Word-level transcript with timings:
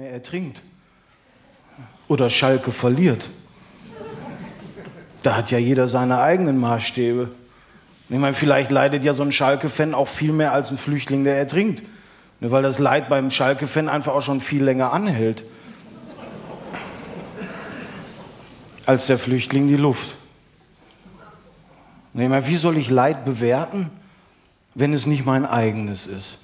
mehr 0.00 0.12
ertrinkt. 0.12 0.62
Oder 2.08 2.30
Schalke 2.30 2.72
verliert. 2.72 3.28
Da 5.22 5.36
hat 5.36 5.50
ja 5.50 5.58
jeder 5.58 5.88
seine 5.88 6.22
eigenen 6.22 6.58
Maßstäbe. 6.58 7.28
Ich 8.08 8.18
meine, 8.18 8.32
vielleicht 8.32 8.70
leidet 8.70 9.04
ja 9.04 9.12
so 9.12 9.22
ein 9.22 9.30
Schalke-Fan 9.30 9.92
auch 9.92 10.08
viel 10.08 10.32
mehr 10.32 10.54
als 10.54 10.70
ein 10.70 10.78
Flüchtling, 10.78 11.24
der 11.24 11.36
ertrinkt. 11.36 11.82
Ne, 12.40 12.50
weil 12.50 12.62
das 12.62 12.78
Leid 12.78 13.10
beim 13.10 13.30
Schalke-Fan 13.30 13.90
einfach 13.90 14.14
auch 14.14 14.22
schon 14.22 14.40
viel 14.40 14.64
länger 14.64 14.90
anhält. 14.94 15.44
Als 18.86 19.06
der 19.06 19.18
Flüchtling 19.18 19.68
die 19.68 19.76
Luft. 19.76 20.14
Ich 22.14 22.20
meine, 22.20 22.46
wie 22.46 22.56
soll 22.56 22.78
ich 22.78 22.88
Leid 22.88 23.26
bewerten, 23.26 23.90
wenn 24.74 24.94
es 24.94 25.04
nicht 25.04 25.26
mein 25.26 25.44
eigenes 25.44 26.06
ist? 26.06 26.38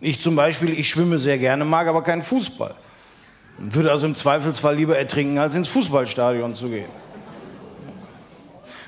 Ich 0.00 0.20
zum 0.20 0.36
Beispiel, 0.36 0.78
ich 0.78 0.88
schwimme 0.88 1.18
sehr 1.18 1.38
gerne, 1.38 1.64
mag 1.64 1.88
aber 1.88 2.02
keinen 2.02 2.22
Fußball. 2.22 2.74
Würde 3.58 3.90
also 3.90 4.06
im 4.06 4.14
Zweifelsfall 4.14 4.76
lieber 4.76 4.96
ertrinken, 4.96 5.38
als 5.38 5.54
ins 5.54 5.68
Fußballstadion 5.68 6.54
zu 6.54 6.68
gehen. 6.68 6.88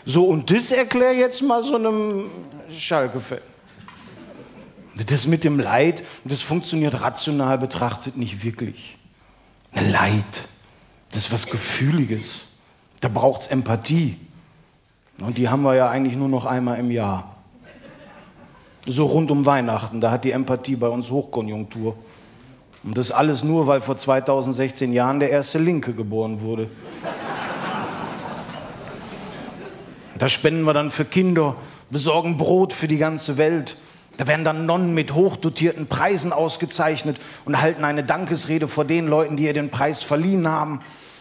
So, 0.07 0.25
und 0.25 0.51
das 0.51 0.71
erklär 0.71 1.13
jetzt 1.15 1.43
mal 1.43 1.63
so 1.63 1.75
einem 1.75 2.31
Schalke-Fan. 2.71 3.39
Das 5.07 5.27
mit 5.27 5.45
dem 5.45 5.59
Leid, 5.59 6.05
das 6.25 6.43
funktioniert 6.43 7.01
rational 7.01 7.59
betrachtet 7.59 8.17
nicht 8.17 8.45
wirklich. 8.45 8.97
Leid, 9.75 10.25
das 11.11 11.27
ist 11.27 11.33
was 11.33 11.47
Gefühliges. 11.47 12.41
Da 13.01 13.09
braucht 13.09 13.43
es 13.43 13.47
Empathie. 13.49 14.17
Und 15.19 15.39
die 15.39 15.49
haben 15.49 15.63
wir 15.63 15.75
ja 15.75 15.89
eigentlich 15.89 16.17
nur 16.17 16.29
noch 16.29 16.45
einmal 16.45 16.79
im 16.79 16.91
Jahr. 16.91 17.40
So 18.87 19.07
rund 19.07 19.31
um 19.31 19.45
Weihnachten, 19.47 20.01
da 20.01 20.11
hat 20.11 20.25
die 20.25 20.31
Empathie 20.31 20.77
bei 20.77 20.89
uns 20.89 21.11
Hochkonjunktur. 21.11 21.97
Und 22.83 22.97
das 22.97 23.11
alles 23.11 23.45
nur, 23.45 23.67
weil 23.67 23.83
vor 23.83 23.99
2016 23.99 24.93
Jahren 24.93 25.21
der 25.21 25.31
erste 25.31 25.59
Linke 25.59 25.93
geboren 25.93 26.41
wurde. 26.41 26.71
Da 30.19 30.29
spenden 30.29 30.65
wir 30.65 30.75
dann 30.75 30.91
für 30.91 31.05
Kinder, 31.05 31.57
besorgen 31.91 32.37
Brot 32.37 32.73
für 32.73 32.89
die 32.89 32.99
ganze 32.99 33.37
Welt. 33.39 33.77
Da 34.17 34.27
werden 34.27 34.45
dann 34.45 34.67
Nonnen 34.67 34.93
mit 34.93 35.15
hochdotierten 35.15 35.87
Preisen 35.87 36.33
ausgezeichnet 36.33 37.17
und 37.45 37.61
halten 37.61 37.85
eine 37.85 38.05
Dankesrede 38.05 38.69
vor 38.69 38.85
den 38.85 39.09
Leuten, 39.09 39.37
die 39.37 39.45
ihr 39.45 39.55
den 39.55 39.71
Preis 39.71 40.03
verliehen 40.03 40.47
haben. 40.47 40.81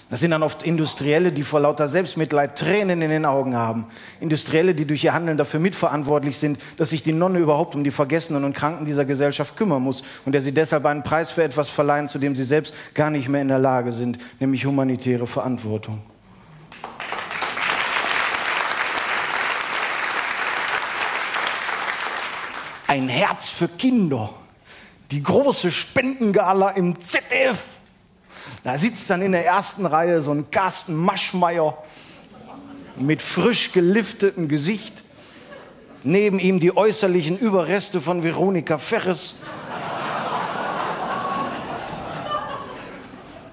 Das 0.09 0.21
sind 0.21 0.31
dann 0.31 0.41
oft 0.41 0.63
Industrielle, 0.63 1.31
die 1.31 1.43
vor 1.43 1.59
lauter 1.59 1.87
Selbstmitleid 1.87 2.57
Tränen 2.57 3.03
in 3.03 3.11
den 3.11 3.25
Augen 3.25 3.55
haben. 3.55 3.85
Industrielle, 4.19 4.73
die 4.73 4.85
durch 4.85 5.03
ihr 5.03 5.13
Handeln 5.13 5.37
dafür 5.37 5.59
mitverantwortlich 5.59 6.39
sind, 6.39 6.59
dass 6.77 6.89
sich 6.89 7.03
die 7.03 7.13
Nonne 7.13 7.37
überhaupt 7.37 7.75
um 7.75 7.83
die 7.83 7.91
Vergessenen 7.91 8.43
und 8.43 8.53
Kranken 8.53 8.85
dieser 8.85 9.05
Gesellschaft 9.05 9.55
kümmern 9.55 9.83
muss 9.83 10.03
und 10.25 10.31
der 10.31 10.41
sie 10.41 10.51
deshalb 10.51 10.87
einen 10.87 11.03
Preis 11.03 11.29
für 11.29 11.43
etwas 11.43 11.69
verleihen, 11.69 12.07
zu 12.07 12.17
dem 12.17 12.33
sie 12.33 12.43
selbst 12.43 12.73
gar 12.95 13.11
nicht 13.11 13.29
mehr 13.29 13.43
in 13.43 13.49
der 13.49 13.59
Lage 13.59 13.91
sind, 13.91 14.17
nämlich 14.39 14.65
humanitäre 14.65 15.27
Verantwortung. 15.27 16.01
Ein 22.87 23.07
Herz 23.07 23.49
für 23.49 23.67
Kinder. 23.67 24.31
Die 25.11 25.21
große 25.21 25.69
Spendengala 25.69 26.71
im 26.71 26.99
ZDF. 26.99 27.78
Da 28.63 28.77
sitzt 28.77 29.09
dann 29.09 29.21
in 29.21 29.31
der 29.31 29.45
ersten 29.45 29.85
Reihe 29.85 30.21
so 30.21 30.31
ein 30.31 30.51
Carsten 30.51 30.95
Maschmeyer 30.95 31.77
mit 32.97 33.21
frisch 33.21 33.71
geliftetem 33.71 34.47
Gesicht. 34.47 34.93
Neben 36.03 36.39
ihm 36.39 36.59
die 36.59 36.75
äußerlichen 36.75 37.37
Überreste 37.37 38.01
von 38.01 38.23
Veronika 38.23 38.77
Ferres. 38.77 39.41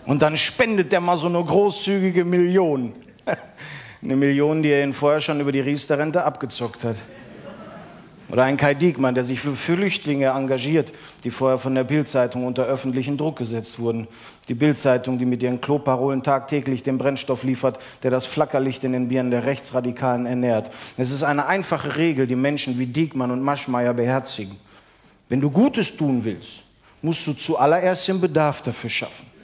Und 0.06 0.22
dann 0.22 0.36
spendet 0.36 0.92
der 0.92 1.00
mal 1.00 1.16
so 1.16 1.26
eine 1.26 1.42
großzügige 1.42 2.24
Million. 2.24 2.92
Eine 4.02 4.14
Million, 4.14 4.62
die 4.62 4.68
er 4.68 4.84
ihn 4.84 4.92
vorher 4.92 5.20
schon 5.20 5.40
über 5.40 5.50
die 5.50 5.58
Riester-Rente 5.58 6.22
abgezockt 6.22 6.84
hat. 6.84 6.96
Oder 8.28 8.42
ein 8.42 8.56
Kai 8.56 8.74
Diekmann, 8.74 9.14
der 9.14 9.24
sich 9.24 9.40
für 9.40 9.54
Flüchtlinge 9.54 10.26
engagiert, 10.26 10.92
die 11.22 11.30
vorher 11.30 11.58
von 11.58 11.76
der 11.76 11.84
Bildzeitung 11.84 12.44
unter 12.44 12.64
öffentlichen 12.64 13.16
Druck 13.16 13.36
gesetzt 13.36 13.78
wurden. 13.78 14.08
Die 14.48 14.54
Bildzeitung, 14.54 15.18
die 15.18 15.24
mit 15.24 15.44
ihren 15.44 15.60
Kloparolen 15.60 16.24
tagtäglich 16.24 16.82
den 16.82 16.98
Brennstoff 16.98 17.44
liefert, 17.44 17.78
der 18.02 18.10
das 18.10 18.26
Flackerlicht 18.26 18.82
in 18.82 18.92
den 18.92 19.08
Birnen 19.08 19.30
der 19.30 19.44
Rechtsradikalen 19.44 20.26
ernährt. 20.26 20.70
Es 20.96 21.12
ist 21.12 21.22
eine 21.22 21.46
einfache 21.46 21.96
Regel, 21.96 22.26
die 22.26 22.36
Menschen 22.36 22.78
wie 22.80 22.86
Diekmann 22.86 23.30
und 23.30 23.42
Maschmeyer 23.42 23.94
beherzigen. 23.94 24.56
Wenn 25.28 25.40
du 25.40 25.50
Gutes 25.50 25.96
tun 25.96 26.24
willst, 26.24 26.62
musst 27.02 27.26
du 27.28 27.32
zuallererst 27.32 28.08
den 28.08 28.20
Bedarf 28.20 28.60
dafür 28.62 28.90
schaffen. 28.90 29.35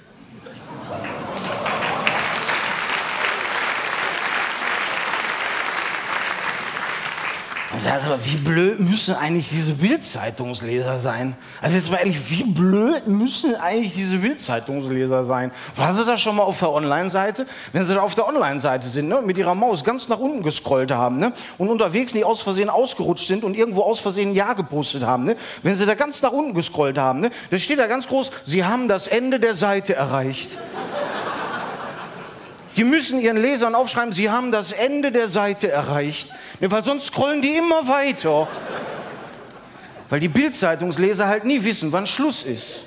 Also, 7.91 8.11
wie 8.25 8.37
blöd 8.37 8.79
müssen 8.79 9.15
eigentlich 9.15 9.49
diese 9.49 9.73
Bildzeitungsleser 9.73 11.01
sein? 11.01 11.37
Also 11.61 11.77
jetzt 11.77 11.91
mal 11.91 11.97
ehrlich, 11.97 12.31
wie 12.31 12.45
blöd 12.45 13.09
müssen 13.09 13.57
eigentlich 13.57 13.95
diese 13.95 14.19
Bildzeitungsleser 14.19 15.25
sein? 15.25 15.51
Waren 15.77 15.97
Sie 15.97 16.05
da 16.05 16.17
schon 16.17 16.37
mal 16.37 16.45
auf 16.45 16.61
der 16.61 16.71
Online-Seite? 16.71 17.47
Wenn 17.73 17.85
Sie 17.85 17.95
da 17.95 18.03
auf 18.03 18.15
der 18.15 18.29
Online-Seite 18.29 18.89
sind, 18.89 19.09
ne, 19.09 19.21
mit 19.21 19.37
Ihrer 19.37 19.57
Maus 19.57 19.83
ganz 19.83 20.09
nach 20.09 20.21
unten 20.21 20.45
gescrollt 20.45 20.93
haben 20.93 21.17
ne, 21.17 21.33
und 21.59 21.69
unterwegs 21.69 22.15
nicht 22.15 22.25
aus 22.25 22.41
Versehen 22.41 22.71
ausgerutscht 22.71 23.27
sind 23.27 23.43
und 23.43 23.57
irgendwo 23.57 23.83
aus 23.83 23.99
Versehen 23.99 24.33
Ja 24.33 24.53
gepostet 24.53 25.03
haben, 25.03 25.25
ne, 25.25 25.37
wenn 25.65 25.75
Sie 25.75 25.85
da 25.85 25.95
ganz 25.95 26.23
nach 26.23 26.33
unten 26.33 26.55
gescrollt 26.55 26.99
haben, 26.99 27.21
ne, 27.21 27.31
da 27.51 27.59
steht 27.59 27.81
da 27.81 27.89
ganz 27.89 28.07
groß, 28.07 28.31
Sie 28.45 28.65
haben 28.65 28.87
das 28.87 29.09
Ende 29.09 29.41
der 29.41 29.55
Seite 29.55 29.97
erreicht. 29.97 30.57
Die 32.77 32.85
müssen 32.85 33.21
ihren 33.21 33.37
Lesern 33.37 33.75
aufschreiben, 33.75 34.13
sie 34.13 34.31
haben 34.31 34.51
das 34.51 34.73
Ende 34.73 35.13
der 35.13 35.29
Seite 35.29 35.71
erreicht, 35.71 36.31
weil 36.61 36.83
sonst 36.83 37.07
scrollen 37.07 37.43
die 37.43 37.57
immer 37.57 37.87
weiter. 37.87 38.49
Weil 40.09 40.21
die 40.21 40.29
Bildzeitungsleser 40.29 41.27
halt 41.27 41.45
nie 41.45 41.63
wissen, 41.63 41.93
wann 41.93 42.07
Schluss 42.07 42.43
ist. 42.43 42.81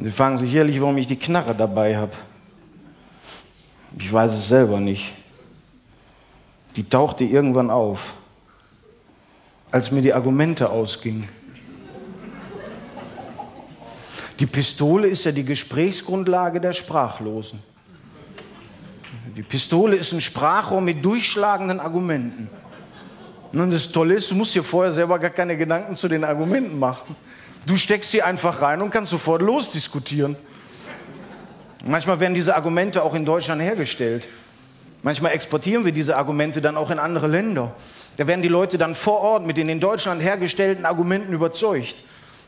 Sie 0.00 0.10
fragen 0.10 0.38
sich 0.38 0.52
jährlich, 0.52 0.80
warum 0.80 0.96
ich 0.96 1.08
die 1.08 1.18
Knarre 1.18 1.54
dabei 1.54 1.96
habe. 1.96 2.12
Ich 3.98 4.12
weiß 4.12 4.32
es 4.32 4.48
selber 4.48 4.78
nicht. 4.78 5.12
Die 6.76 6.88
tauchte 6.88 7.24
irgendwann 7.24 7.70
auf, 7.70 8.14
als 9.72 9.90
mir 9.90 10.02
die 10.02 10.14
Argumente 10.14 10.70
ausgingen. 10.70 11.28
Die 14.40 14.46
Pistole 14.46 15.08
ist 15.08 15.24
ja 15.24 15.32
die 15.32 15.44
Gesprächsgrundlage 15.44 16.60
der 16.60 16.72
Sprachlosen. 16.72 17.60
Die 19.36 19.42
Pistole 19.42 19.96
ist 19.96 20.12
ein 20.12 20.20
Sprachrohr 20.20 20.80
mit 20.80 21.04
durchschlagenden 21.04 21.80
Argumenten. 21.80 22.48
Und 23.52 23.72
das 23.72 23.90
Tolle 23.90 24.14
ist, 24.14 24.30
du 24.30 24.34
musst 24.34 24.54
dir 24.54 24.62
vorher 24.62 24.92
selber 24.92 25.18
gar 25.18 25.30
keine 25.30 25.56
Gedanken 25.56 25.96
zu 25.96 26.08
den 26.08 26.24
Argumenten 26.24 26.78
machen. 26.78 27.16
Du 27.66 27.76
steckst 27.76 28.10
sie 28.10 28.22
einfach 28.22 28.62
rein 28.62 28.82
und 28.82 28.90
kannst 28.90 29.10
sofort 29.10 29.42
losdiskutieren. 29.42 30.36
Manchmal 31.84 32.20
werden 32.20 32.34
diese 32.34 32.54
Argumente 32.54 33.02
auch 33.02 33.14
in 33.14 33.24
Deutschland 33.24 33.62
hergestellt. 33.62 34.26
Manchmal 35.02 35.32
exportieren 35.32 35.84
wir 35.84 35.92
diese 35.92 36.16
Argumente 36.16 36.60
dann 36.60 36.76
auch 36.76 36.90
in 36.90 36.98
andere 36.98 37.28
Länder. 37.28 37.74
Da 38.16 38.26
werden 38.26 38.42
die 38.42 38.48
Leute 38.48 38.78
dann 38.78 38.94
vor 38.94 39.20
Ort 39.20 39.46
mit 39.46 39.56
den 39.56 39.68
in 39.68 39.80
Deutschland 39.80 40.22
hergestellten 40.22 40.84
Argumenten 40.84 41.32
überzeugt. 41.32 41.96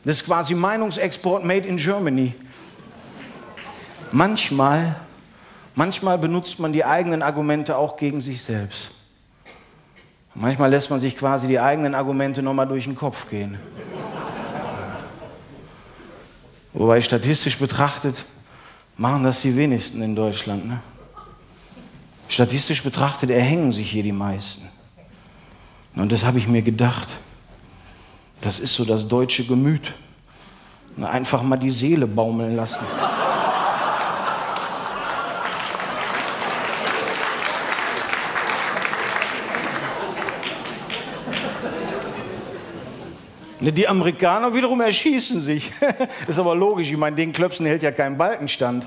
Das 0.04 0.18
ist 0.18 0.26
quasi 0.26 0.54
Meinungsexport 0.54 1.44
made 1.44 1.68
in 1.68 1.76
Germany. 1.76 2.34
Manchmal, 4.12 4.96
manchmal 5.74 6.18
benutzt 6.18 6.58
man 6.58 6.72
die 6.72 6.84
eigenen 6.84 7.22
Argumente 7.22 7.76
auch 7.76 7.96
gegen 7.96 8.20
sich 8.20 8.42
selbst. 8.42 8.90
Manchmal 10.34 10.70
lässt 10.70 10.90
man 10.90 11.00
sich 11.00 11.16
quasi 11.16 11.48
die 11.48 11.60
eigenen 11.60 11.94
Argumente 11.94 12.42
nochmal 12.42 12.66
durch 12.66 12.84
den 12.84 12.94
Kopf 12.94 13.28
gehen. 13.28 13.58
Wobei 16.72 17.00
statistisch 17.02 17.58
betrachtet 17.58 18.24
machen 18.96 19.24
das 19.24 19.42
die 19.42 19.56
wenigsten 19.56 20.02
in 20.02 20.14
Deutschland. 20.14 20.66
Ne? 20.66 20.80
Statistisch 22.28 22.82
betrachtet 22.82 23.30
erhängen 23.30 23.72
sich 23.72 23.90
hier 23.90 24.04
die 24.04 24.12
meisten. 24.12 24.68
Und 25.96 26.12
das 26.12 26.24
habe 26.24 26.38
ich 26.38 26.46
mir 26.46 26.62
gedacht. 26.62 27.08
Das 28.40 28.58
ist 28.58 28.74
so 28.74 28.84
das 28.84 29.06
deutsche 29.06 29.44
Gemüt. 29.44 29.92
Einfach 31.00 31.42
mal 31.42 31.56
die 31.56 31.70
Seele 31.70 32.06
baumeln 32.06 32.56
lassen. 32.56 32.84
Die 43.60 43.86
Amerikaner 43.86 44.54
wiederum 44.54 44.80
erschießen 44.80 45.40
sich. 45.42 45.70
ist 46.26 46.38
aber 46.38 46.54
logisch, 46.54 46.90
ich 46.90 46.96
meine, 46.96 47.14
den 47.14 47.32
Klöpsen 47.32 47.66
hält 47.66 47.82
ja 47.82 47.92
keinen 47.92 48.16
Balkenstand. 48.16 48.86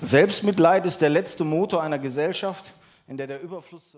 Selbstmitleid 0.00 0.86
ist 0.86 1.02
der 1.02 1.10
letzte 1.10 1.44
Motor 1.44 1.82
einer 1.82 1.98
Gesellschaft, 1.98 2.72
in 3.08 3.16
der 3.16 3.26
der 3.26 3.40
Überfluss 3.40 3.94